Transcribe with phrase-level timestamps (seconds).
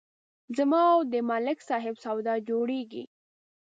[0.57, 3.03] زما او د ملک صاحب سودا جوړېږي